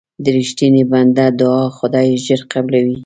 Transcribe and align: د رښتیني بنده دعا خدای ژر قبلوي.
د 0.23 0.25
رښتیني 0.37 0.83
بنده 0.91 1.25
دعا 1.39 1.63
خدای 1.77 2.07
ژر 2.25 2.41
قبلوي. 2.53 2.97